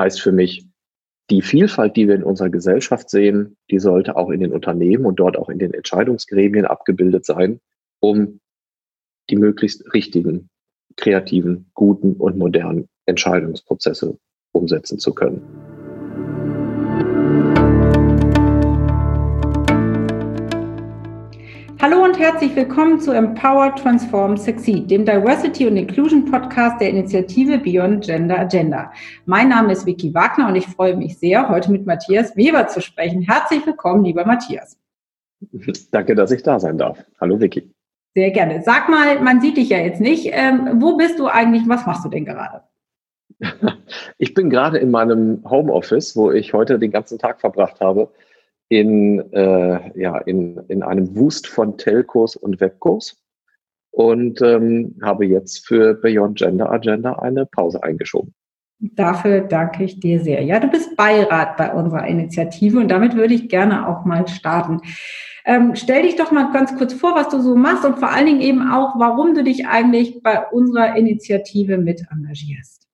[0.00, 0.66] heißt für mich,
[1.30, 5.20] die Vielfalt, die wir in unserer Gesellschaft sehen, die sollte auch in den Unternehmen und
[5.20, 7.60] dort auch in den Entscheidungsgremien abgebildet sein,
[8.00, 8.40] um
[9.28, 10.50] die möglichst richtigen,
[10.96, 14.18] kreativen, guten und modernen Entscheidungsprozesse
[14.52, 15.69] umsetzen zu können.
[21.82, 27.56] Hallo und herzlich willkommen zu Empower, Transform, Succeed, dem Diversity und Inclusion Podcast der Initiative
[27.56, 28.92] Beyond Gender Agenda.
[29.24, 32.82] Mein Name ist Vicky Wagner und ich freue mich sehr, heute mit Matthias Weber zu
[32.82, 33.22] sprechen.
[33.22, 34.78] Herzlich willkommen, lieber Matthias.
[35.90, 37.02] Danke, dass ich da sein darf.
[37.18, 37.72] Hallo Vicky.
[38.14, 38.60] Sehr gerne.
[38.62, 40.28] Sag mal, man sieht dich ja jetzt nicht.
[40.32, 41.66] Ähm, wo bist du eigentlich?
[41.66, 42.62] Was machst du denn gerade?
[44.18, 48.10] Ich bin gerade in meinem Homeoffice, wo ich heute den ganzen Tag verbracht habe
[48.70, 53.20] in, äh, ja, in, in einem Wust von Telcos und Webcos
[53.90, 58.32] und ähm, habe jetzt für Beyond Gender Agenda eine Pause eingeschoben.
[58.78, 60.42] Dafür danke ich dir sehr.
[60.42, 64.80] Ja, du bist Beirat bei unserer Initiative und damit würde ich gerne auch mal starten.
[65.44, 68.26] Ähm, stell dich doch mal ganz kurz vor, was du so machst und vor allen
[68.26, 72.86] Dingen eben auch, warum du dich eigentlich bei unserer Initiative mit engagierst.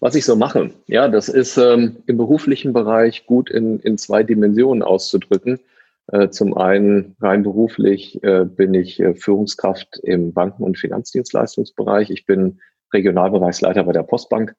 [0.00, 4.22] Was ich so mache, ja, das ist ähm, im beruflichen Bereich gut in, in zwei
[4.22, 5.60] Dimensionen auszudrücken.
[6.08, 12.10] Äh, zum einen rein beruflich äh, bin ich äh, Führungskraft im Banken- und Finanzdienstleistungsbereich.
[12.10, 12.60] Ich bin
[12.92, 14.54] Regionalbereichsleiter bei der Postbank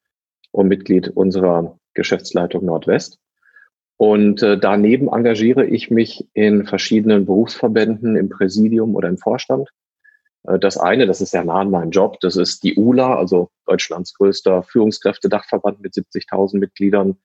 [0.51, 3.19] und Mitglied unserer Geschäftsleitung Nordwest.
[3.97, 9.69] Und äh, daneben engagiere ich mich in verschiedenen Berufsverbänden im Präsidium oder im Vorstand
[10.59, 14.13] das eine, das ist ja nah an meinem Job, das ist die ULA, also Deutschlands
[14.13, 17.17] größter Führungskräftedachverband mit 70.000 Mitgliedern.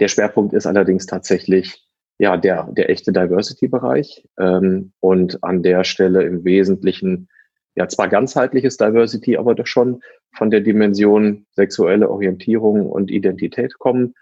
[0.00, 1.86] Der Schwerpunkt ist allerdings tatsächlich
[2.18, 7.28] ja der, der echte Diversity-Bereich ähm, und an der Stelle im Wesentlichen
[7.74, 10.00] ja zwar ganzheitliches Diversity, aber doch schon
[10.32, 14.14] von der Dimension sexuelle Orientierung und Identität kommen,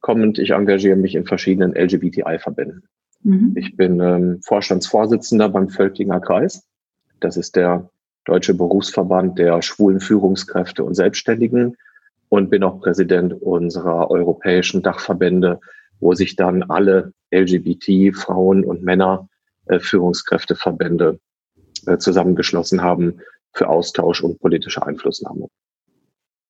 [0.00, 0.38] kommend.
[0.38, 2.84] Ich engagiere mich in verschiedenen LGBTI-Verbänden.
[3.22, 3.52] Mhm.
[3.56, 6.69] Ich bin ähm, Vorstandsvorsitzender beim Völklinger Kreis
[7.20, 7.90] das ist der
[8.24, 11.76] Deutsche Berufsverband der schwulen Führungskräfte und Selbstständigen
[12.28, 15.60] und bin auch Präsident unserer europäischen Dachverbände,
[16.00, 19.28] wo sich dann alle LGBT, Frauen und Männer
[19.66, 21.18] äh, Führungskräfteverbände
[21.86, 23.20] äh, zusammengeschlossen haben
[23.52, 25.48] für Austausch und politische Einflussnahme.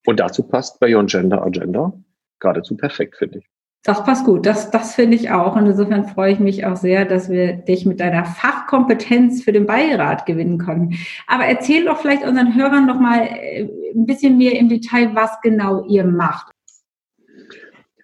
[0.06, 1.92] Und dazu passt Beyond Gender Agenda
[2.40, 3.46] geradezu perfekt, finde ich.
[3.82, 5.56] Das passt gut, das, das finde ich auch.
[5.56, 9.64] Und insofern freue ich mich auch sehr, dass wir dich mit deiner Fachkompetenz für den
[9.64, 10.96] Beirat gewinnen konnten.
[11.26, 15.40] Aber erzähl doch vielleicht unseren Hörern noch mal äh, ein bisschen mehr im Detail, was
[15.42, 16.52] genau ihr macht.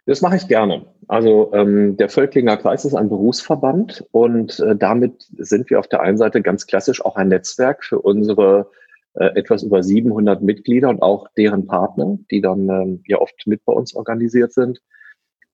[0.06, 0.86] Das mache ich gerne.
[1.08, 6.00] Also ähm, der Völklinger Kreis ist ein Berufsverband und äh, damit sind wir auf der
[6.00, 8.70] einen Seite ganz klassisch auch ein Netzwerk für unsere
[9.14, 13.64] äh, etwas über 700 Mitglieder und auch deren Partner, die dann ähm, ja oft mit
[13.64, 14.80] bei uns organisiert sind.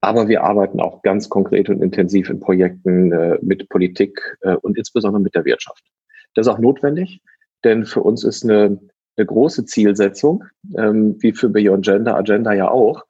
[0.02, 4.76] Aber wir arbeiten auch ganz konkret und intensiv in Projekten äh, mit Politik äh, und
[4.76, 5.84] insbesondere mit der Wirtschaft.
[6.34, 7.22] Das ist auch notwendig,
[7.62, 8.80] denn für uns ist eine,
[9.16, 10.44] eine große Zielsetzung,
[10.76, 13.04] ähm, wie für Beyond Gender Agenda ja auch,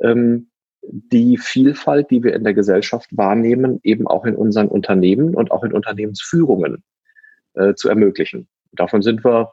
[0.00, 0.48] ähm,
[0.82, 5.62] die Vielfalt, die wir in der Gesellschaft wahrnehmen, eben auch in unseren Unternehmen und auch
[5.62, 6.82] in Unternehmensführungen
[7.54, 8.48] äh, zu ermöglichen.
[8.72, 9.52] Davon sind wir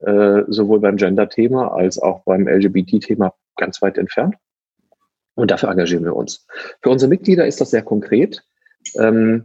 [0.00, 4.34] äh, sowohl beim Gender-Thema als auch beim LGBT-Thema ganz weit entfernt.
[5.36, 6.46] Und dafür engagieren wir uns.
[6.82, 8.42] Für unsere Mitglieder ist das sehr konkret.
[8.98, 9.44] Ähm,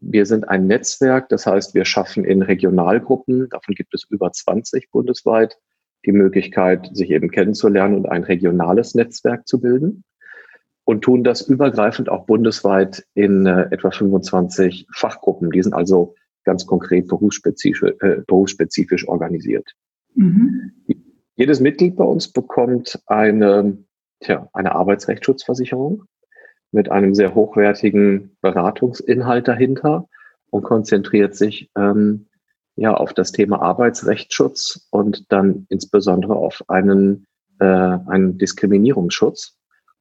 [0.00, 4.90] wir sind ein Netzwerk, das heißt, wir schaffen in Regionalgruppen, davon gibt es über 20
[4.90, 5.58] bundesweit,
[6.06, 10.04] die Möglichkeit, sich eben kennenzulernen und ein regionales Netzwerk zu bilden
[10.84, 15.50] und tun das übergreifend auch bundesweit in äh, etwa 25 Fachgruppen.
[15.50, 19.72] Die sind also ganz konkret berufsspezifisch, äh, berufsspezifisch organisiert.
[20.14, 20.72] Mhm.
[21.36, 23.78] Jedes Mitglied bei uns bekommt eine
[24.24, 26.04] tja, eine Arbeitsrechtsschutzversicherung
[26.72, 30.08] mit einem sehr hochwertigen Beratungsinhalt dahinter
[30.50, 32.26] und konzentriert sich ähm,
[32.76, 37.26] ja auf das Thema Arbeitsrechtsschutz und dann insbesondere auf einen,
[37.60, 39.56] äh, einen Diskriminierungsschutz.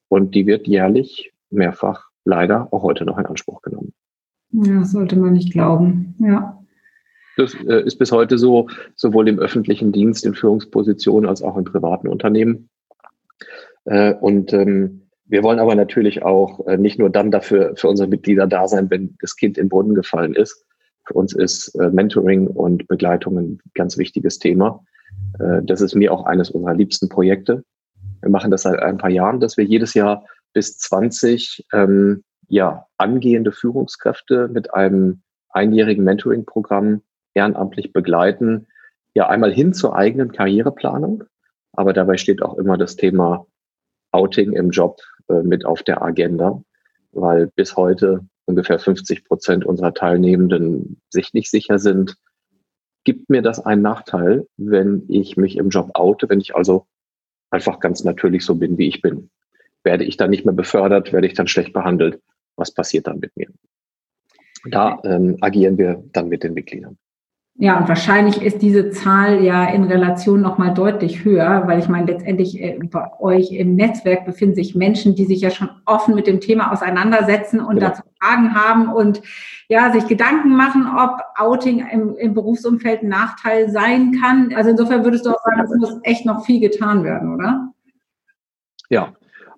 [0.07, 3.93] Und die wird jährlich mehrfach leider auch heute noch in Anspruch genommen.
[4.51, 6.15] Ja, sollte man nicht glauben.
[6.19, 6.59] Ja.
[7.37, 11.63] Das äh, ist bis heute so, sowohl im öffentlichen Dienst, in Führungspositionen als auch in
[11.63, 12.69] privaten Unternehmen.
[13.85, 18.09] Äh, und ähm, wir wollen aber natürlich auch äh, nicht nur dann dafür für unsere
[18.09, 20.65] Mitglieder da sein, wenn das Kind in den Brunnen gefallen ist.
[21.05, 24.83] Für uns ist äh, Mentoring und Begleitung ein ganz wichtiges Thema.
[25.63, 27.63] das ist mir auch eines unserer liebsten Projekte.
[28.21, 32.85] Wir machen das seit ein paar Jahren, dass wir jedes Jahr bis 20 ähm, ja,
[32.97, 37.01] angehende Führungskräfte mit einem einjährigen Mentoring-Programm
[37.33, 38.67] ehrenamtlich begleiten.
[39.13, 41.23] Ja, einmal hin zur eigenen Karriereplanung,
[41.73, 43.45] aber dabei steht auch immer das Thema
[44.13, 44.99] Outing im Job
[45.29, 46.63] äh, mit auf der Agenda,
[47.11, 52.17] weil bis heute ungefähr 50 Prozent unserer Teilnehmenden sich nicht sicher sind,
[53.03, 56.87] gibt mir das einen Nachteil, wenn ich mich im Job oute, wenn ich also
[57.49, 59.29] einfach ganz natürlich so bin, wie ich bin?
[59.83, 61.11] Werde ich dann nicht mehr befördert?
[61.11, 62.21] Werde ich dann schlecht behandelt?
[62.55, 63.49] Was passiert dann mit mir?
[64.69, 66.97] Da ähm, agieren wir dann mit den Mitgliedern.
[67.55, 72.11] Ja, und wahrscheinlich ist diese Zahl ja in Relation nochmal deutlich höher, weil ich meine,
[72.11, 76.25] letztendlich äh, bei euch im Netzwerk befinden sich Menschen, die sich ja schon offen mit
[76.25, 77.89] dem Thema auseinandersetzen und genau.
[77.89, 79.21] dazu Fragen haben und
[79.69, 84.51] ja, sich Gedanken machen, ob Outing im, im Berufsumfeld ein Nachteil sein kann.
[84.55, 87.71] Also insofern würdest du auch sagen, es muss echt noch viel getan werden, oder?
[88.89, 89.13] Ja,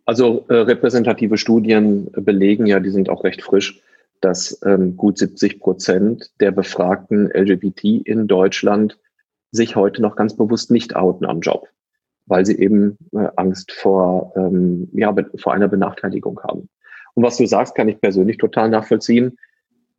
[0.06, 3.82] also äh, repräsentative Studien belegen ja, die sind auch recht frisch,
[4.26, 8.98] dass ähm, gut 70 Prozent der befragten LGBT in Deutschland
[9.52, 11.68] sich heute noch ganz bewusst nicht outen am Job,
[12.26, 16.70] weil sie eben äh, Angst vor, ähm, ja, vor einer Benachteiligung haben.
[17.14, 19.38] Und was du sagst, kann ich persönlich total nachvollziehen.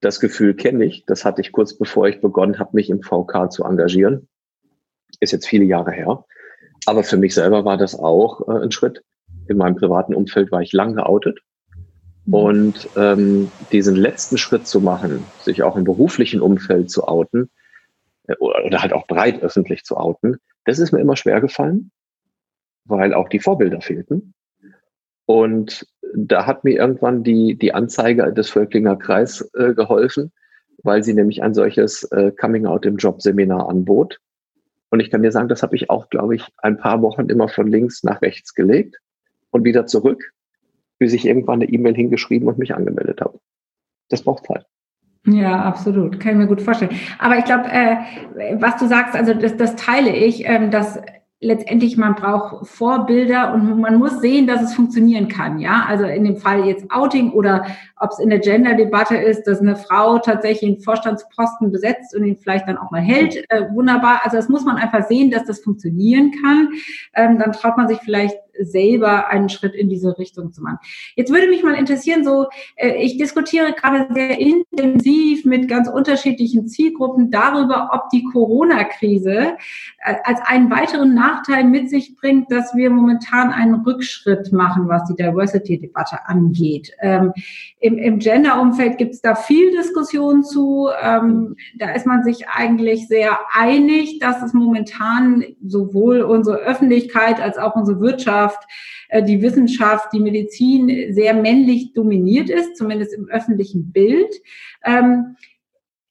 [0.00, 1.05] Das Gefühl kenne ich.
[1.06, 4.26] Das hatte ich kurz bevor ich begonnen habe, mich im VK zu engagieren.
[5.20, 6.25] Ist jetzt viele Jahre her.
[6.84, 9.05] Aber für mich selber war das auch äh, ein Schritt.
[9.46, 11.38] In meinem privaten Umfeld war ich lang geoutet.
[12.31, 17.50] Und ähm, diesen letzten Schritt zu machen, sich auch im beruflichen Umfeld zu outen
[18.26, 21.93] äh, oder, oder halt auch breit öffentlich zu outen, das ist mir immer schwer gefallen,
[22.84, 24.34] weil auch die Vorbilder fehlten.
[25.25, 30.32] Und da hat mir irgendwann die, die Anzeige des Völklinger Kreis äh, geholfen,
[30.82, 34.19] weil sie nämlich ein solches äh, Coming-out im Job-Seminar anbot.
[34.90, 37.49] Und ich kann dir sagen, das habe ich auch, glaube ich, ein paar Wochen immer
[37.49, 38.96] von links nach rechts gelegt
[39.50, 40.32] und wieder zurück
[40.98, 43.38] bis ich irgendwann eine E-Mail hingeschrieben und mich angemeldet habe.
[44.08, 44.66] Das braucht Zeit.
[45.26, 46.20] Ja, absolut.
[46.20, 46.93] Kann ich mir gut vorstellen.
[47.19, 47.96] Aber ich glaube, äh,
[48.60, 51.00] was du sagst, also das, das teile ich, ähm, dass
[51.40, 55.58] letztendlich man braucht Vorbilder und man muss sehen, dass es funktionieren kann.
[55.58, 57.66] Ja, also in dem Fall jetzt Outing oder
[58.00, 62.37] ob es in der Gender-Debatte ist, dass eine Frau tatsächlich einen Vorstandsposten besetzt und ihn
[62.37, 63.44] vielleicht dann auch mal hält.
[63.50, 64.20] Äh, wunderbar.
[64.25, 66.69] Also das muss man einfach sehen, dass das funktionieren kann.
[67.14, 70.78] Ähm, dann traut man sich vielleicht selber einen Schritt in diese Richtung zu machen.
[71.14, 76.68] Jetzt würde mich mal interessieren, so äh, ich diskutiere gerade sehr intensiv mit ganz unterschiedlichen
[76.68, 79.56] Zielgruppen darüber, ob die Corona-Krise
[80.04, 85.04] äh, als einen weiteren Nachteil mit sich bringt, dass wir momentan einen Rückschritt machen, was
[85.04, 86.92] die Diversity-Debatte angeht.
[87.00, 87.32] Ähm,
[87.80, 90.88] Im im Gender-Umfeld gibt es da viel Diskussion zu.
[91.02, 97.58] Ähm, da ist man sich eigentlich sehr einig, dass es momentan sowohl unsere Öffentlichkeit als
[97.58, 98.64] auch unsere Wirtschaft Wirtschaft,
[99.08, 104.34] äh, die Wissenschaft, die Medizin sehr männlich dominiert ist, zumindest im öffentlichen Bild.
[104.84, 105.37] Ähm,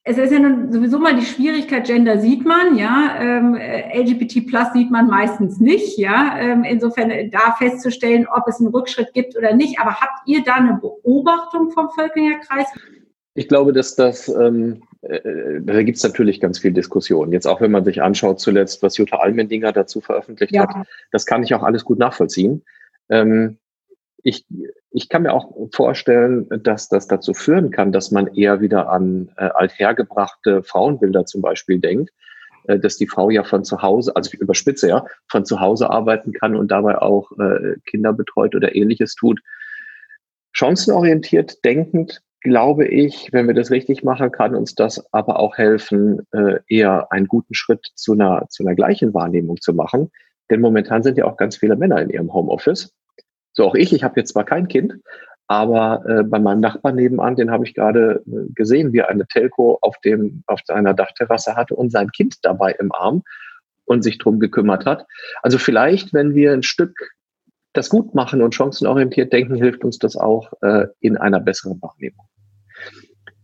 [0.08, 4.72] es ist ja nun sowieso mal die Schwierigkeit, Gender sieht man, ja, ähm, LGBT Plus
[4.72, 6.38] sieht man meistens nicht, ja.
[6.38, 9.80] Ähm, insofern da festzustellen, ob es einen Rückschritt gibt oder nicht.
[9.80, 12.68] Aber habt ihr da eine Beobachtung vom Völklinger Kreis?
[13.34, 17.32] Ich glaube, dass das, ähm, äh, da gibt es natürlich ganz viel Diskussion.
[17.32, 20.68] Jetzt auch, wenn man sich anschaut zuletzt, was Jutta Almendinger dazu veröffentlicht ja.
[20.68, 22.64] hat, das kann ich auch alles gut nachvollziehen.
[23.08, 23.58] Ähm,
[24.22, 24.44] ich,
[24.90, 29.30] ich kann mir auch vorstellen, dass das dazu führen kann, dass man eher wieder an
[29.36, 32.10] äh, althergebrachte Frauenbilder zum Beispiel denkt,
[32.64, 35.90] äh, dass die Frau ja von zu Hause, also ich überspitze ja, von zu Hause
[35.90, 39.40] arbeiten kann und dabei auch äh, Kinder betreut oder ähnliches tut.
[40.52, 46.20] Chancenorientiert denkend glaube ich, wenn wir das richtig machen, kann uns das aber auch helfen,
[46.30, 50.12] äh, eher einen guten Schritt zu einer, zu einer gleichen Wahrnehmung zu machen.
[50.48, 52.94] Denn momentan sind ja auch ganz viele Männer in ihrem Homeoffice.
[53.52, 54.94] So auch ich, ich habe jetzt zwar kein Kind,
[55.48, 59.26] aber äh, bei meinem Nachbarn nebenan, den habe ich gerade äh, gesehen, wie er eine
[59.26, 63.24] Telco auf dem auf seiner Dachterrasse hatte und sein Kind dabei im Arm
[63.86, 65.04] und sich drum gekümmert hat.
[65.42, 67.10] Also vielleicht, wenn wir ein Stück
[67.72, 72.26] das gut machen und chancenorientiert denken, hilft uns das auch äh, in einer besseren Wahrnehmung.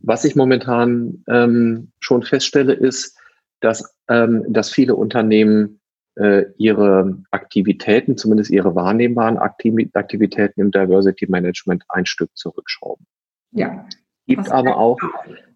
[0.03, 3.17] Was ich momentan ähm, schon feststelle, ist,
[3.61, 5.81] dass, ähm, dass viele Unternehmen
[6.17, 13.07] äh, ihre Aktivitäten, zumindest ihre wahrnehmbaren Aktivitäten im Diversity Management ein Stück zurückschrauben.
[13.53, 13.87] Ja.
[14.27, 14.99] Gibt aber auch,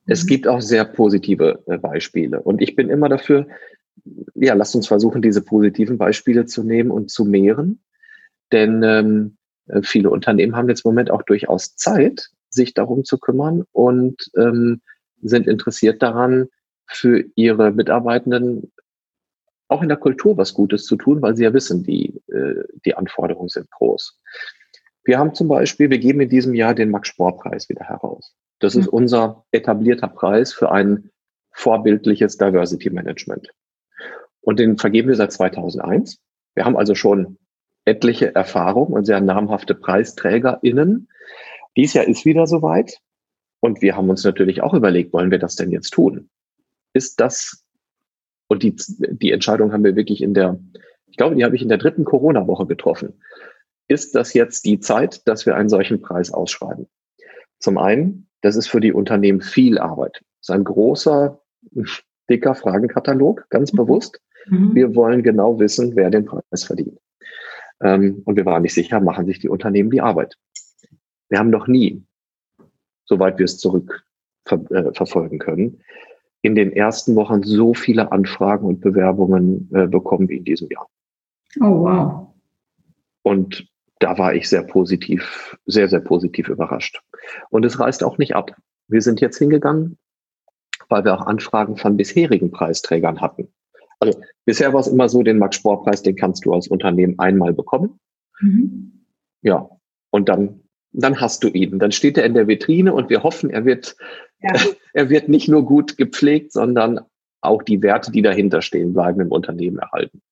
[0.06, 0.28] es mhm.
[0.28, 2.40] gibt auch sehr positive äh, Beispiele.
[2.40, 3.46] Und ich bin immer dafür,
[4.34, 7.80] ja, lasst uns versuchen, diese positiven Beispiele zu nehmen und zu mehren.
[8.52, 9.36] Denn ähm,
[9.66, 14.30] äh, viele Unternehmen haben jetzt im Moment auch durchaus Zeit, sich darum zu kümmern und
[14.36, 14.80] ähm,
[15.22, 16.48] sind interessiert daran,
[16.88, 18.72] für ihre Mitarbeitenden
[19.68, 22.94] auch in der Kultur was Gutes zu tun, weil sie ja wissen, die, äh, die
[22.94, 24.18] Anforderungen sind groß.
[25.04, 28.34] Wir haben zum Beispiel, wir geben in diesem Jahr den Max-Sport-Preis wieder heraus.
[28.58, 28.92] Das ist mhm.
[28.98, 31.10] unser etablierter Preis für ein
[31.52, 33.48] vorbildliches Diversity Management.
[34.40, 36.18] Und den vergeben wir seit 2001.
[36.54, 37.38] Wir haben also schon
[37.84, 41.08] etliche Erfahrung und sehr namhafte PreisträgerInnen.
[41.76, 42.98] Dies Jahr ist wieder soweit.
[43.60, 46.28] Und wir haben uns natürlich auch überlegt, wollen wir das denn jetzt tun?
[46.92, 47.64] Ist das,
[48.48, 50.58] und die, die Entscheidung haben wir wirklich in der,
[51.06, 53.20] ich glaube, die habe ich in der dritten Corona-Woche getroffen.
[53.88, 56.86] Ist das jetzt die Zeit, dass wir einen solchen Preis ausschreiben?
[57.58, 60.20] Zum einen, das ist für die Unternehmen viel Arbeit.
[60.40, 61.40] Das ist ein großer,
[62.28, 63.76] dicker Fragenkatalog, ganz mhm.
[63.78, 64.20] bewusst.
[64.48, 64.74] Mhm.
[64.74, 66.98] Wir wollen genau wissen, wer den Preis verdient.
[67.82, 70.36] Ähm, und wir waren nicht sicher, machen sich die Unternehmen die Arbeit.
[71.28, 72.04] Wir haben noch nie,
[73.04, 74.04] soweit wir es zurück
[74.44, 75.82] ver äh, können,
[76.42, 80.88] in den ersten Wochen so viele Anfragen und Bewerbungen äh, bekommen wie in diesem Jahr.
[81.60, 82.28] Oh, wow.
[83.22, 83.68] Und
[83.98, 87.02] da war ich sehr positiv, sehr, sehr positiv überrascht.
[87.50, 88.54] Und es reißt auch nicht ab.
[88.88, 89.98] Wir sind jetzt hingegangen,
[90.88, 93.48] weil wir auch Anfragen von bisherigen Preisträgern hatten.
[93.98, 97.98] Also bisher war es immer so, den Max-Sportpreis, den kannst du als Unternehmen einmal bekommen.
[98.40, 99.06] Mhm.
[99.42, 99.68] Ja,
[100.10, 100.60] und dann,
[100.96, 101.78] dann hast du ihn.
[101.78, 103.96] Dann steht er in der Vitrine und wir hoffen, er wird,
[104.40, 104.52] ja.
[104.94, 107.00] er wird nicht nur gut gepflegt, sondern
[107.40, 110.22] auch die Werte, die dahinter stehen, bleiben im Unternehmen erhalten.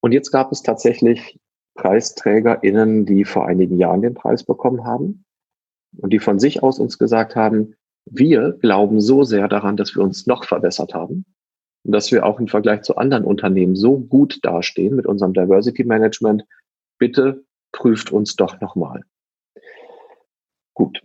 [0.00, 1.38] Und jetzt gab es tatsächlich
[1.74, 5.24] PreisträgerInnen, die vor einigen Jahren den Preis bekommen haben
[5.98, 7.74] und die von sich aus uns gesagt haben,
[8.06, 11.26] wir glauben so sehr daran, dass wir uns noch verbessert haben
[11.84, 15.84] und dass wir auch im Vergleich zu anderen Unternehmen so gut dastehen mit unserem Diversity
[15.84, 16.44] Management.
[16.98, 19.02] Bitte prüft uns doch nochmal.
[20.76, 21.00] Gut.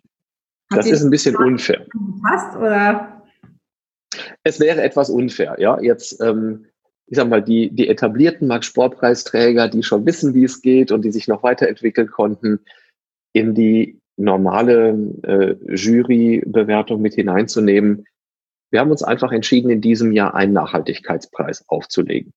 [0.71, 1.85] Hat das ist ein bisschen unfair.
[2.21, 3.23] Passt oder?
[4.43, 5.79] Es wäre etwas unfair, ja.
[5.81, 6.65] Jetzt, ähm,
[7.07, 11.11] ich sag mal, die, die etablierten Max-Sportpreisträger, die schon wissen, wie es geht und die
[11.11, 12.59] sich noch weiterentwickeln konnten,
[13.33, 14.89] in die normale
[15.23, 18.05] äh, Jurybewertung mit hineinzunehmen,
[18.71, 22.33] wir haben uns einfach entschieden, in diesem Jahr einen Nachhaltigkeitspreis aufzulegen.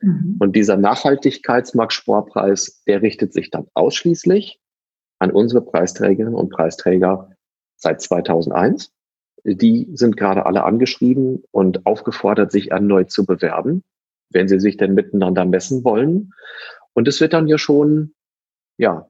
[0.00, 0.36] Mhm.
[0.38, 4.60] Und dieser Nachhaltigkeitsmarktsportpreis, der richtet sich dann ausschließlich
[5.18, 7.30] an unsere Preisträgerinnen und Preisträger
[7.76, 8.92] seit 2001.
[9.44, 13.84] Die sind gerade alle angeschrieben und aufgefordert, sich erneut zu bewerben,
[14.30, 16.32] wenn sie sich denn miteinander messen wollen.
[16.94, 18.14] Und es wird dann ja schon,
[18.76, 19.08] ja,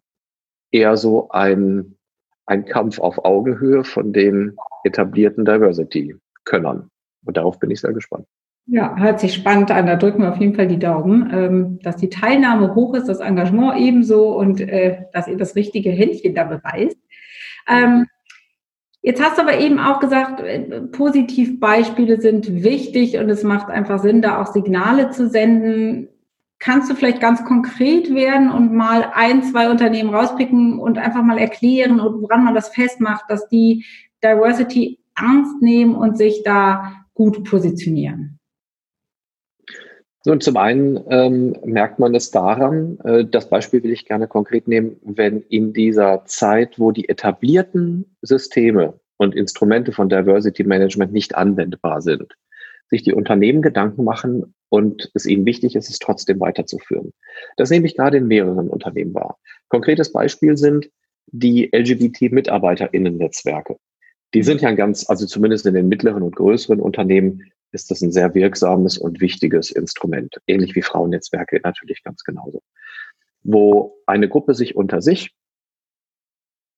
[0.71, 1.97] eher so ein,
[2.45, 6.91] ein Kampf auf Augenhöhe von den etablierten Diversity können.
[7.25, 8.27] Und darauf bin ich sehr gespannt.
[8.69, 9.87] Ja, hört sich spannend an.
[9.87, 13.21] Da drücken wir auf jeden Fall die Daumen, ähm, dass die Teilnahme hoch ist, das
[13.21, 16.99] Engagement ebenso und äh, dass ihr das richtige Händchen da beweist.
[17.69, 18.07] Ähm,
[19.03, 24.01] jetzt hast du aber eben auch gesagt, äh, Positivbeispiele sind wichtig und es macht einfach
[24.01, 26.09] Sinn, da auch Signale zu senden.
[26.59, 31.39] Kannst du vielleicht ganz konkret werden und mal ein, zwei Unternehmen rauspicken und einfach mal
[31.39, 33.85] erklären, woran man das festmacht, dass die
[34.25, 38.36] Diversity ernst nehmen und sich da gut positionieren?
[40.27, 44.67] Nun, zum einen ähm, merkt man es daran, äh, das Beispiel will ich gerne konkret
[44.67, 51.37] nehmen, wenn in dieser Zeit, wo die etablierten Systeme und Instrumente von Diversity Management nicht
[51.37, 52.35] anwendbar sind,
[52.89, 57.13] sich die Unternehmen Gedanken machen und es ihnen wichtig ist, es trotzdem weiterzuführen.
[57.57, 59.39] Das nehme ich gerade in mehreren Unternehmen wahr.
[59.69, 60.91] Konkretes Beispiel sind
[61.29, 63.77] die LGBT-MitarbeiterInnen-Netzwerke.
[64.35, 67.45] Die sind ja ganz, also zumindest in den mittleren und größeren Unternehmen
[67.77, 70.41] ist das ein sehr wirksames und wichtiges Instrument.
[70.47, 72.63] Ähnlich wie Frauennetzwerke natürlich ganz genauso.
[73.43, 75.35] Wo eine Gruppe sich unter sich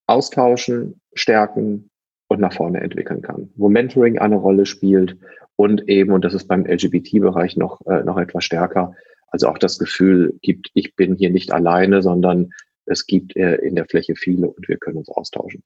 [0.08, 1.90] austauschen, stärken
[2.26, 3.50] und nach vorne entwickeln kann.
[3.54, 5.16] Wo Mentoring eine Rolle spielt
[5.56, 8.94] und eben, und das ist beim LGBT-Bereich noch, äh, noch etwas stärker,
[9.28, 12.50] also auch das Gefühl gibt, ich bin hier nicht alleine, sondern
[12.86, 15.62] es gibt äh, in der Fläche viele und wir können uns austauschen.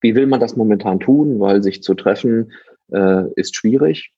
[0.00, 1.40] Wie will man das momentan tun?
[1.40, 2.52] Weil sich zu treffen
[2.92, 4.12] äh, ist schwierig.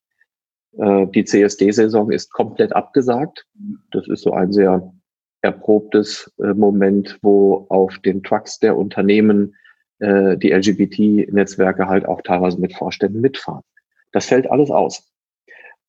[0.78, 3.46] Äh, die CSD-Saison ist komplett abgesagt.
[3.90, 4.92] Das ist so ein sehr
[5.42, 9.54] erprobtes äh, Moment, wo auf den Trucks der Unternehmen
[9.99, 13.62] äh, die LGBT-Netzwerke halt auch teilweise mit Vorständen mitfahren.
[14.12, 15.11] Das fällt alles aus.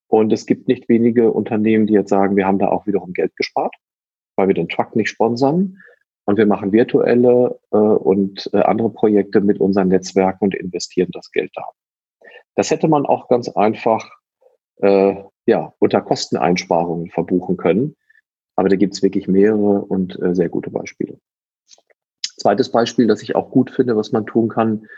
[0.06, 3.36] Und es gibt nicht wenige Unternehmen, die jetzt sagen, wir haben da auch wiederum Geld
[3.36, 3.74] gespart,
[4.36, 5.78] weil wir den Truck nicht sponsern.
[6.24, 11.30] Und wir machen virtuelle äh, und äh, andere Projekte mit unseren Netzwerken und investieren das
[11.30, 11.64] Geld da.
[12.58, 14.10] Das hätte man auch ganz einfach
[14.78, 15.14] äh,
[15.46, 17.94] ja, unter Kosteneinsparungen verbuchen können.
[18.56, 21.20] Aber da gibt es wirklich mehrere und äh, sehr gute Beispiele.
[22.36, 24.88] Zweites Beispiel, das ich auch gut finde, was man tun kann.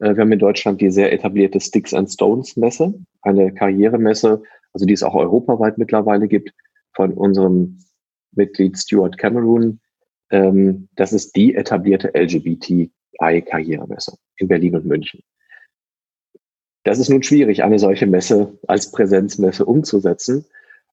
[0.00, 2.92] Äh, wir haben in Deutschland die sehr etablierte Sticks and Stones Messe,
[3.22, 4.42] eine Karrieremesse,
[4.72, 6.52] also die es auch europaweit mittlerweile gibt,
[6.94, 7.78] von unserem
[8.32, 9.78] Mitglied Stuart Cameron,
[10.30, 15.22] ähm, das ist die etablierte LGBTI-Karrieremesse in Berlin und München.
[16.84, 20.44] Das ist nun schwierig, eine solche Messe als Präsenzmesse umzusetzen.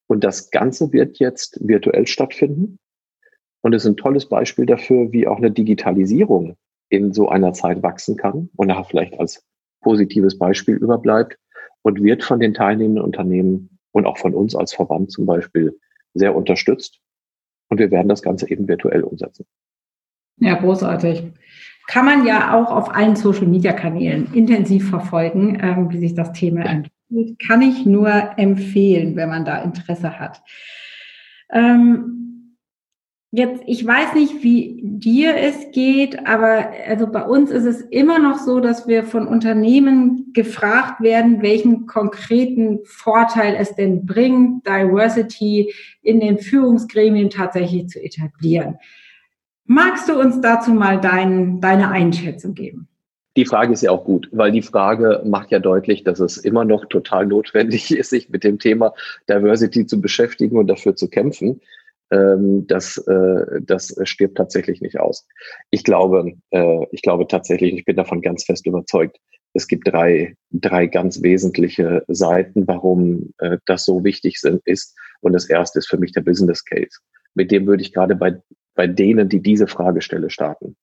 [0.07, 2.79] Und das Ganze wird jetzt virtuell stattfinden.
[3.62, 6.55] Und es ist ein tolles Beispiel dafür, wie auch eine Digitalisierung
[6.89, 9.45] in so einer Zeit wachsen kann und nachher vielleicht als
[9.81, 11.38] positives Beispiel überbleibt
[11.81, 15.77] und wird von den teilnehmenden Unternehmen und auch von uns als Verband zum Beispiel
[16.13, 17.00] sehr unterstützt.
[17.69, 19.45] Und wir werden das Ganze eben virtuell umsetzen.
[20.38, 21.31] Ja, großartig.
[21.91, 27.38] Kann man ja auch auf allen Social-Media-Kanälen intensiv verfolgen, ähm, wie sich das Thema entwickelt.
[27.45, 30.41] Kann ich nur empfehlen, wenn man da Interesse hat.
[31.51, 32.21] Ähm,
[33.33, 38.19] Jetzt, ich weiß nicht, wie dir es geht, aber also bei uns ist es immer
[38.19, 45.74] noch so, dass wir von Unternehmen gefragt werden, welchen konkreten Vorteil es denn bringt, Diversity
[46.01, 48.75] in den Führungsgremien tatsächlich zu etablieren.
[49.65, 52.88] Magst du uns dazu mal dein, deine Einschätzung geben?
[53.38, 56.65] Die Frage ist ja auch gut, weil die Frage macht ja deutlich, dass es immer
[56.65, 58.94] noch total notwendig ist, sich mit dem Thema
[59.30, 61.62] Diversity zu beschäftigen und dafür zu kämpfen
[62.12, 65.25] ähm, das, äh, das stirbt tatsächlich nicht aus.
[65.70, 69.18] Ich glaube, äh, ich glaube tatsächlich, ich bin davon ganz fest überzeugt,
[69.53, 74.96] es gibt drei, drei ganz wesentliche Seiten, warum äh, das so wichtig ist.
[75.22, 77.00] Und das erste ist für mich der Business Case.
[77.34, 78.41] Mit dem würde ich gerade bei,
[78.75, 80.75] bei denen, die diese Fragestelle starten.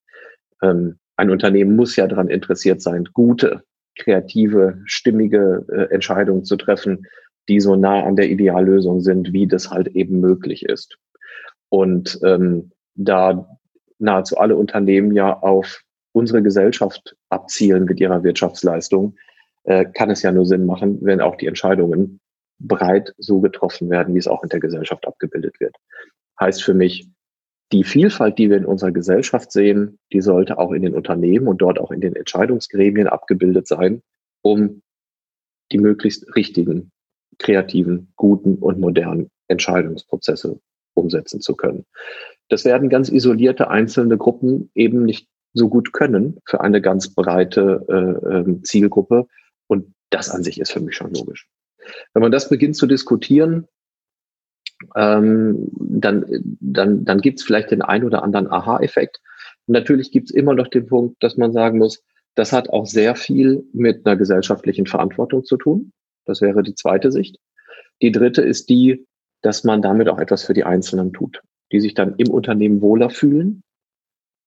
[0.63, 3.63] Ähm, ein Unternehmen muss ja daran interessiert sein, gute,
[3.97, 7.07] kreative, stimmige äh, Entscheidungen zu treffen,
[7.49, 10.99] die so nah an der Ideallösung sind, wie das halt eben möglich ist.
[11.71, 13.59] Und ähm, da
[13.99, 19.17] nahezu alle Unternehmen ja auf unsere Gesellschaft abzielen mit ihrer Wirtschaftsleistung,
[19.65, 22.21] äh, kann es ja nur Sinn machen, wenn auch die Entscheidungen
[22.59, 25.77] breit so getroffen werden, wie es auch in der Gesellschaft abgebildet wird.
[26.41, 27.09] Heißt für mich,
[27.73, 31.59] die Vielfalt, die wir in unserer Gesellschaft sehen, die sollte auch in den Unternehmen und
[31.59, 34.03] dort auch in den Entscheidungsgremien abgebildet sein,
[34.43, 34.83] um
[35.71, 36.91] die möglichst richtigen,
[37.39, 40.61] kreativen, guten und modernen Entscheidungsprozesse
[40.95, 41.85] umsetzen zu können.
[42.49, 47.85] Das werden ganz isolierte einzelne Gruppen eben nicht so gut können für eine ganz breite
[47.89, 49.27] äh, ähm, Zielgruppe.
[49.67, 51.49] Und das an sich ist für mich schon logisch.
[52.15, 53.67] Wenn man das beginnt zu diskutieren,
[54.99, 56.27] ähm, dann,
[56.61, 59.21] dann, dann gibt es vielleicht den ein oder anderen Aha-Effekt.
[59.69, 62.03] Natürlich gibt es immer noch den Punkt, dass man sagen muss,
[62.35, 65.93] das hat auch sehr viel mit einer gesellschaftlichen Verantwortung zu tun.
[66.25, 67.39] Das wäre die zweite Sicht.
[68.03, 69.07] Die dritte ist die,
[69.43, 73.11] dass man damit auch etwas für die Einzelnen tut, die sich dann im Unternehmen wohler
[73.11, 73.63] fühlen,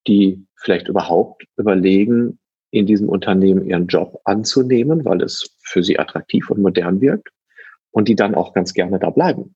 [0.05, 2.39] die vielleicht überhaupt überlegen,
[2.71, 7.29] in diesem Unternehmen ihren Job anzunehmen, weil es für sie attraktiv und modern wirkt
[7.91, 9.55] und die dann auch ganz gerne da bleiben.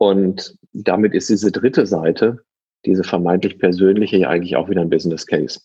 [0.00, 2.38] Und damit ist diese dritte Seite,
[2.86, 5.60] diese vermeintlich persönliche, ja eigentlich auch wieder ein Business Case.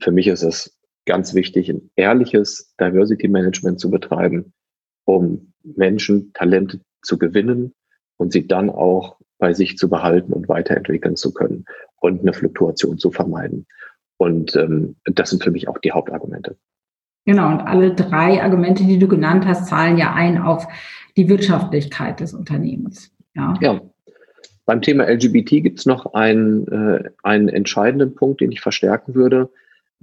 [0.00, 4.54] Für mich ist es ganz wichtig, ein ehrliches Diversity Management zu betreiben,
[5.04, 7.74] um Menschen, Talente zu gewinnen,
[8.16, 11.66] und sie dann auch bei sich zu behalten und weiterentwickeln zu können
[12.00, 13.66] und eine Fluktuation zu vermeiden.
[14.16, 16.56] Und ähm, das sind für mich auch die Hauptargumente.
[17.26, 20.66] Genau, und alle drei Argumente, die du genannt hast, zahlen ja ein auf
[21.18, 23.12] die Wirtschaftlichkeit des Unternehmens.
[23.36, 23.54] Ja.
[23.60, 23.80] ja.
[24.64, 29.50] Beim Thema LGBT gibt es noch einen, äh, einen entscheidenden Punkt, den ich verstärken würde.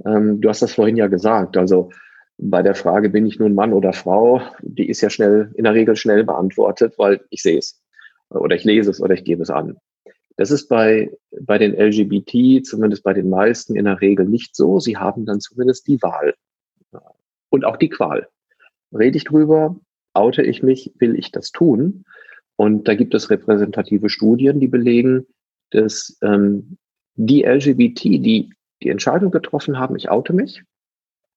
[0.05, 1.57] Ähm, du hast das vorhin ja gesagt.
[1.57, 1.91] Also
[2.37, 5.73] bei der Frage, bin ich nun Mann oder Frau, die ist ja schnell, in der
[5.73, 7.81] Regel schnell beantwortet, weil ich sehe es
[8.29, 9.77] oder ich lese es oder ich gebe es an.
[10.37, 14.79] Das ist bei, bei den LGBT, zumindest bei den meisten, in der Regel nicht so.
[14.79, 16.33] Sie haben dann zumindest die Wahl
[17.49, 18.27] und auch die Qual.
[18.91, 19.75] Rede ich drüber,
[20.13, 22.05] oute ich mich, will ich das tun?
[22.63, 25.27] Und da gibt es repräsentative Studien, die belegen,
[25.71, 26.77] dass ähm,
[27.15, 30.63] die LGBT, die die Entscheidung getroffen haben, ich oute mich,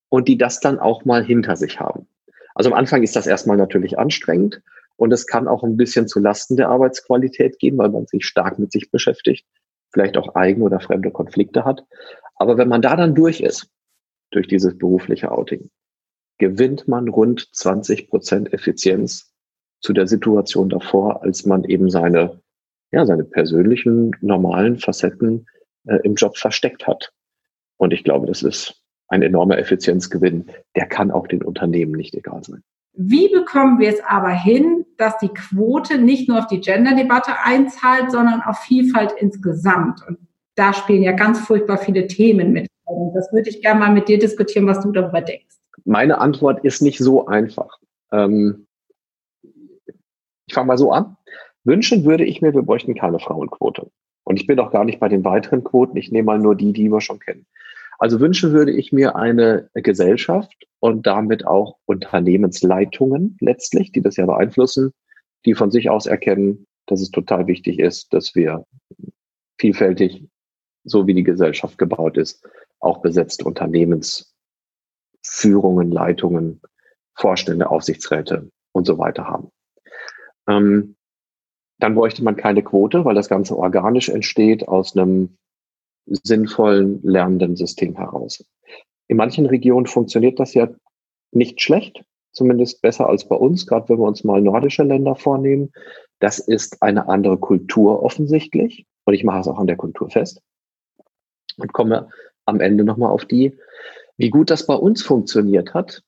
[0.09, 2.07] und die das dann auch mal hinter sich haben.
[2.55, 4.62] Also am Anfang ist das erstmal natürlich anstrengend
[4.95, 8.61] und es kann auch ein bisschen zu Lasten der Arbeitsqualität gehen, weil man sich stark
[8.61, 9.45] mit sich beschäftigt,
[9.93, 11.85] vielleicht auch eigene oder fremde Konflikte hat.
[12.37, 13.69] Aber wenn man da dann durch ist,
[14.31, 15.71] durch dieses berufliche Outing,
[16.39, 19.33] gewinnt man rund 20 Prozent Effizienz
[19.81, 22.41] zu der Situation davor, als man eben seine,
[22.93, 25.47] ja, seine persönlichen, normalen Facetten
[25.87, 27.12] äh, im Job versteckt hat.
[27.77, 30.47] Und ich glaube, das ist ein enormer Effizienzgewinn.
[30.75, 32.62] Der kann auch den Unternehmen nicht egal sein.
[32.95, 38.11] Wie bekommen wir es aber hin, dass die Quote nicht nur auf die Gender-Debatte einzahlt,
[38.11, 40.01] sondern auf Vielfalt insgesamt?
[40.09, 40.19] Und
[40.55, 42.67] da spielen ja ganz furchtbar viele Themen mit.
[42.87, 45.57] Und das würde ich gerne mal mit dir diskutieren, was du darüber denkst.
[45.85, 47.79] Meine Antwort ist nicht so einfach.
[48.12, 48.65] Ähm,
[50.47, 51.17] ich fange mal so an.
[51.65, 53.91] Wünschen würde ich mir, wir bräuchten keine Frauenquote.
[54.25, 55.97] Und ich bin auch gar nicht bei den weiteren Quoten.
[55.97, 57.47] Ich nehme mal nur die, die wir schon kennen.
[57.99, 64.27] Also wünschen würde ich mir eine Gesellschaft und damit auch Unternehmensleitungen letztlich, die das ja
[64.27, 64.93] beeinflussen,
[65.45, 68.67] die von sich aus erkennen, dass es total wichtig ist, dass wir
[69.59, 70.25] vielfältig,
[70.85, 72.47] so wie die Gesellschaft gebaut ist,
[72.81, 76.61] auch besetzte Unternehmensführungen, Leitungen,
[77.15, 79.51] Vorstände, Aufsichtsräte und so weiter haben.
[80.49, 80.97] Ähm,
[81.79, 85.37] dann bräuchte man keine Quote, weil das Ganze organisch entsteht aus einem
[86.07, 88.45] sinnvollen lernenden System heraus.
[89.09, 90.69] In manchen Regionen funktioniert das ja
[91.33, 95.73] nicht schlecht, zumindest besser als bei uns, gerade wenn wir uns mal nordische Länder vornehmen.
[96.19, 100.41] Das ist eine andere Kultur offensichtlich und ich mache es auch an der Kultur fest
[101.59, 102.09] und komme
[102.47, 103.57] am Ende nochmal auf die,
[104.17, 106.03] wie gut das bei uns funktioniert hat.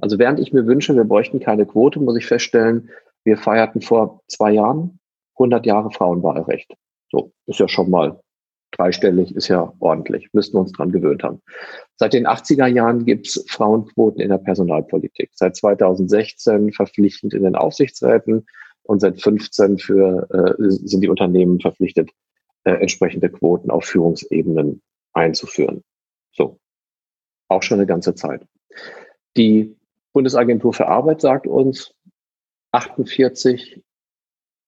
[0.00, 2.90] Also während ich mir wünsche, wir bräuchten keine Quote, muss ich feststellen,
[3.24, 4.98] wir feierten vor zwei Jahren
[5.36, 6.74] 100 Jahre Frauenwahlrecht.
[7.10, 8.20] So, ist ja schon mal
[8.72, 10.28] dreistellig, ist ja ordentlich.
[10.32, 11.42] Müssten wir uns dran gewöhnt haben.
[11.96, 15.30] Seit den 80er Jahren gibt es Frauenquoten in der Personalpolitik.
[15.34, 18.46] Seit 2016 verpflichtend in den Aufsichtsräten
[18.84, 22.10] und seit 15 für, äh, sind die Unternehmen verpflichtet,
[22.64, 24.82] äh, entsprechende Quoten auf Führungsebenen
[25.12, 25.82] einzuführen.
[26.32, 26.58] So.
[27.48, 28.46] Auch schon eine ganze Zeit.
[29.36, 29.76] Die
[30.14, 31.94] Bundesagentur für Arbeit sagt uns,
[32.72, 33.82] 48,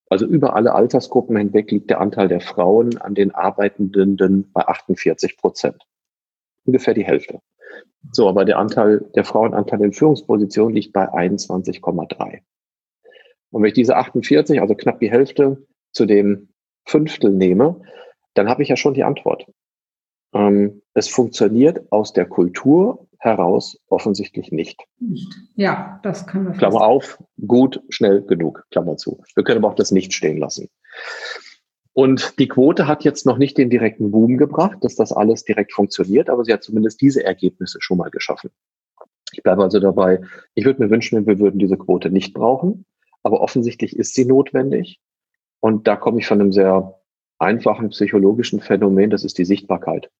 [0.08, 5.36] also über alle Altersgruppen hinweg liegt der Anteil der Frauen an den Arbeitenden bei 48
[5.36, 5.82] Prozent.
[6.64, 7.40] Ungefähr die Hälfte.
[8.12, 12.40] So, aber der Anteil, der Frauenanteil in Führungspositionen liegt bei 21,3.
[13.50, 16.48] Und wenn ich diese 48, also knapp die Hälfte, zu dem
[16.86, 17.80] Fünftel nehme,
[18.34, 19.46] dann habe ich ja schon die Antwort.
[20.34, 24.84] Ähm, es funktioniert aus der Kultur heraus offensichtlich nicht.
[24.98, 25.32] Nicht.
[25.56, 26.52] Ja, das können wir.
[26.52, 29.22] Klammer auf, gut, schnell genug, Klammer zu.
[29.34, 30.68] Wir können aber auch das nicht stehen lassen.
[31.94, 35.72] Und die Quote hat jetzt noch nicht den direkten Boom gebracht, dass das alles direkt
[35.72, 38.50] funktioniert, aber sie hat zumindest diese Ergebnisse schon mal geschaffen.
[39.32, 40.20] Ich bleibe also dabei,
[40.54, 42.84] ich würde mir wünschen, wir würden diese Quote nicht brauchen,
[43.22, 45.00] aber offensichtlich ist sie notwendig.
[45.60, 47.00] Und da komme ich von einem sehr
[47.38, 50.10] einfachen psychologischen Phänomen, das ist die Sichtbarkeit.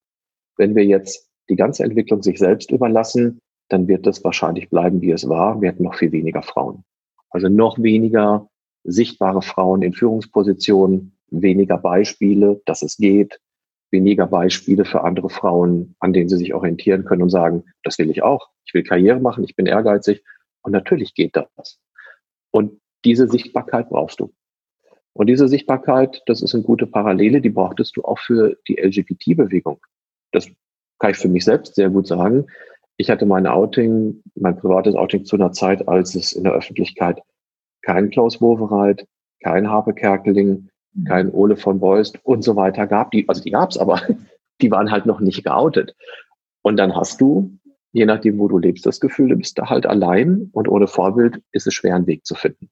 [0.57, 3.39] Wenn wir jetzt die ganze Entwicklung sich selbst überlassen,
[3.69, 5.61] dann wird das wahrscheinlich bleiben, wie es war.
[5.61, 6.83] Wir hätten noch viel weniger Frauen.
[7.29, 8.47] Also noch weniger
[8.83, 13.39] sichtbare Frauen in Führungspositionen, weniger Beispiele, dass es geht,
[13.91, 18.09] weniger Beispiele für andere Frauen, an denen sie sich orientieren können und sagen, das will
[18.09, 18.49] ich auch.
[18.65, 20.23] Ich will Karriere machen, ich bin ehrgeizig.
[20.61, 21.79] Und natürlich geht das.
[22.51, 24.33] Und diese Sichtbarkeit brauchst du.
[25.13, 29.79] Und diese Sichtbarkeit, das ist eine gute Parallele, die brauchtest du auch für die LGBT-Bewegung.
[30.35, 30.47] Das
[30.99, 32.45] kann ich für mich selbst sehr gut sagen.
[32.97, 37.21] Ich hatte mein Outing, mein privates Outing zu einer Zeit, als es in der Öffentlichkeit
[37.81, 39.07] kein Klaus Wowereit,
[39.43, 41.03] kein Harpe Kerkeling, mhm.
[41.05, 43.11] kein Ole von Beust und so weiter gab.
[43.11, 44.01] Die, also die gab's, aber
[44.61, 45.95] die waren halt noch nicht geoutet.
[46.61, 47.57] Und dann hast du,
[47.91, 51.41] je nachdem, wo du lebst, das Gefühl, du bist da halt allein und ohne Vorbild
[51.51, 52.69] ist es schwer, einen Weg zu finden.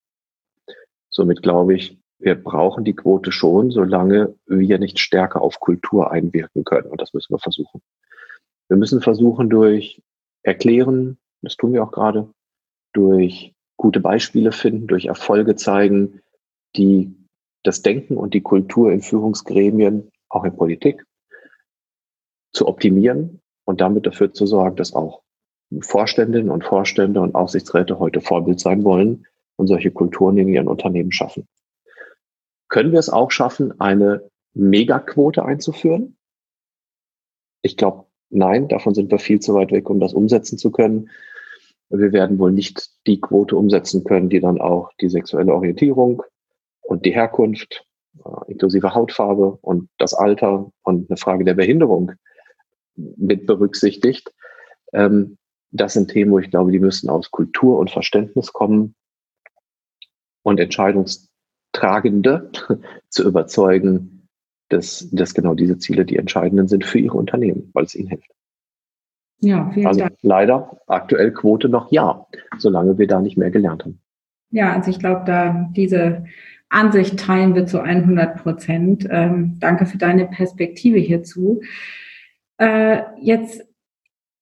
[1.09, 6.63] Somit glaube ich, wir brauchen die Quote schon, solange wir nicht stärker auf Kultur einwirken
[6.63, 6.89] können.
[6.89, 7.81] Und das müssen wir versuchen.
[8.69, 10.01] Wir müssen versuchen, durch
[10.41, 12.29] Erklären, das tun wir auch gerade,
[12.93, 16.21] durch gute Beispiele finden, durch Erfolge zeigen,
[16.77, 17.13] die
[17.63, 21.05] das Denken und die Kultur in Führungsgremien, auch in Politik,
[22.53, 25.23] zu optimieren und damit dafür zu sorgen, dass auch
[25.81, 29.25] Vorständinnen und Vorstände und Aufsichtsräte heute Vorbild sein wollen
[29.57, 31.47] und solche Kulturen in ihren Unternehmen schaffen.
[32.73, 36.17] Können wir es auch schaffen, eine Megaquote einzuführen?
[37.61, 41.11] Ich glaube, nein, davon sind wir viel zu weit weg, um das umsetzen zu können.
[41.89, 46.23] Wir werden wohl nicht die Quote umsetzen können, die dann auch die sexuelle Orientierung
[46.81, 47.85] und die Herkunft,
[48.25, 52.13] äh, inklusive Hautfarbe und das Alter und eine Frage der Behinderung
[52.95, 54.33] mit berücksichtigt.
[54.93, 55.37] Ähm,
[55.69, 58.95] das sind Themen, wo ich glaube, die müssen aus Kultur und Verständnis kommen
[60.41, 60.59] und
[61.73, 62.49] Entscheidungstragende
[63.09, 64.27] zu überzeugen,
[64.69, 68.31] dass, dass genau diese Ziele die entscheidenden sind für ihre Unternehmen, weil es ihnen hilft.
[69.39, 70.15] Ja, vielen also Dank.
[70.21, 72.25] leider aktuell Quote noch ja,
[72.57, 73.99] solange wir da nicht mehr gelernt haben.
[74.51, 76.25] Ja, also ich glaube, da diese
[76.69, 79.07] Ansicht teilen wir zu 100 Prozent.
[79.09, 81.61] Ähm, danke für deine Perspektive hierzu.
[82.57, 83.65] Äh, jetzt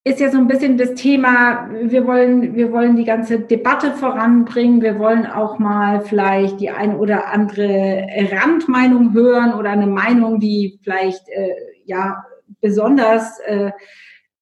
[0.04, 4.82] ist ja so ein bisschen das Thema, wir wollen, wir wollen die ganze Debatte voranbringen.
[4.82, 10.80] Wir wollen auch mal vielleicht die ein oder andere Randmeinung hören oder eine Meinung, die
[10.82, 12.24] vielleicht, äh, ja,
[12.60, 13.70] besonders äh,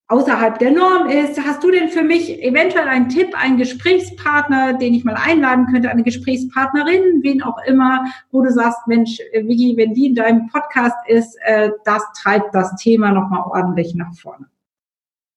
[0.07, 1.39] außerhalb der Norm ist.
[1.39, 5.91] Hast du denn für mich eventuell einen Tipp, einen Gesprächspartner, den ich mal einladen könnte,
[5.91, 10.47] eine Gesprächspartnerin, wen auch immer, wo du sagst, Mensch, äh, Vicky, wenn die in deinem
[10.47, 14.47] Podcast ist, äh, das treibt das Thema nochmal ordentlich nach vorne.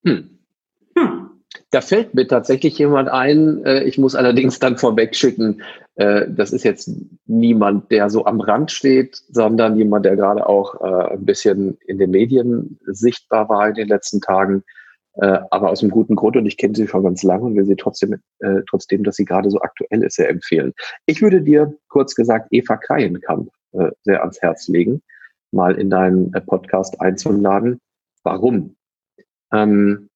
[0.05, 0.38] Hm.
[0.97, 1.31] Hm.
[1.71, 3.64] Da fällt mir tatsächlich jemand ein.
[3.64, 5.62] Äh, ich muss allerdings dann vorweg schicken,
[5.97, 6.90] äh, das ist jetzt
[7.27, 11.99] niemand, der so am Rand steht, sondern jemand, der gerade auch äh, ein bisschen in
[11.99, 14.62] den Medien sichtbar war in den letzten Tagen.
[15.17, 17.77] Aber aus einem guten Grund und ich kenne sie schon ganz lange und will sie
[17.77, 18.17] trotzdem,
[18.69, 20.73] trotzdem, dass sie gerade so aktuell ist, sehr empfehlen.
[21.07, 23.49] Ich würde dir kurz gesagt Eva Kreienkamp
[24.03, 25.03] sehr ans Herz legen,
[25.53, 27.79] mal in deinen Podcast einzuladen.
[28.25, 28.75] Warum?
[29.55, 30.09] Ähm,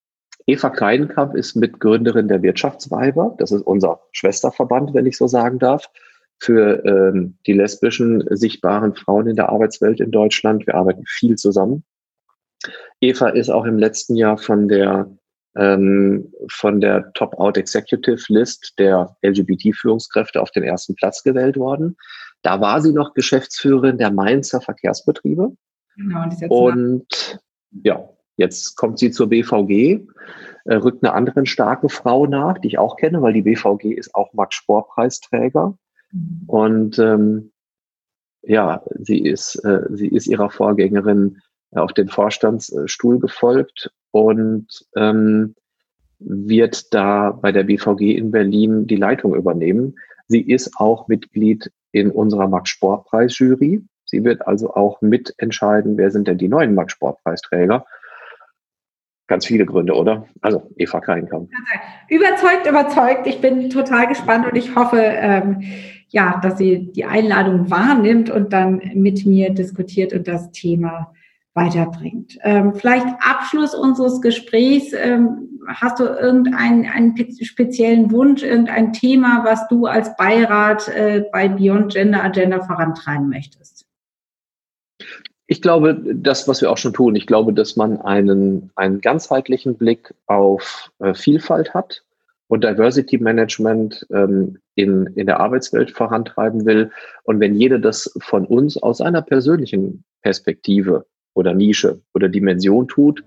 [0.46, 3.37] Eva Kleinkamp ist Mitgründerin der Wirtschaftsweiber.
[3.38, 5.90] Das ist unser Schwesterverband, wenn ich so sagen darf,
[6.40, 10.66] für ähm, die lesbischen sichtbaren Frauen in der Arbeitswelt in Deutschland.
[10.66, 11.85] Wir arbeiten viel zusammen.
[13.01, 15.11] Eva ist auch im letzten Jahr von der
[15.57, 21.96] ähm, von der Top-Out Executive List der LGBT-Führungskräfte auf den ersten Platz gewählt worden.
[22.42, 25.53] Da war sie noch Geschäftsführerin der Mainzer Verkehrsbetriebe.
[25.96, 27.40] Genau, und
[27.83, 30.07] ja, Jetzt kommt sie zur BVG,
[30.64, 34.14] äh, rückt eine andere starke Frau nach, die ich auch kenne, weil die BVG ist
[34.14, 35.77] auch Max-Sport-Preisträger.
[36.12, 36.42] Mhm.
[36.46, 37.51] Und ähm,
[38.42, 41.38] ja, sie ist, äh, sie ist ihrer Vorgängerin
[41.72, 45.57] äh, auf den Vorstandsstuhl gefolgt und ähm,
[46.20, 49.96] wird da bei der BVG in Berlin die Leitung übernehmen.
[50.29, 53.83] Sie ist auch Mitglied in unserer Max-Sport-Preis-Jury.
[54.05, 57.85] Sie wird also auch mitentscheiden, wer sind denn die neuen Max-Sport-Preisträger
[59.29, 60.27] ganz viele Gründe, oder?
[60.41, 61.49] Also Eva Kleinkamp.
[62.09, 63.27] Überzeugt, überzeugt.
[63.27, 65.62] Ich bin total gespannt und ich hoffe, ähm,
[66.09, 71.12] ja, dass sie die Einladung wahrnimmt und dann mit mir diskutiert und das Thema
[71.55, 72.38] weiterbringt.
[72.43, 74.93] Ähm, vielleicht Abschluss unseres Gesprächs.
[74.95, 81.49] Ähm, hast du irgendeinen einen speziellen Wunsch, irgendein Thema, was du als Beirat äh, bei
[81.49, 83.88] Beyond Gender Agenda vorantreiben möchtest?
[85.50, 89.76] Ich glaube, das, was wir auch schon tun, ich glaube, dass man einen, einen ganzheitlichen
[89.76, 92.04] Blick auf äh, Vielfalt hat
[92.48, 96.90] und Diversity Management ähm, in, in der Arbeitswelt vorantreiben will.
[97.24, 103.24] Und wenn jeder das von uns aus einer persönlichen Perspektive oder Nische oder Dimension tut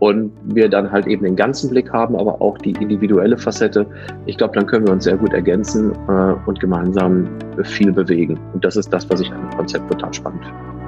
[0.00, 3.86] und wir dann halt eben den ganzen Blick haben, aber auch die individuelle Facette,
[4.26, 7.28] ich glaube, dann können wir uns sehr gut ergänzen äh, und gemeinsam
[7.62, 8.40] viel bewegen.
[8.52, 10.83] Und das ist das, was ich an dem Konzept total spannend finde.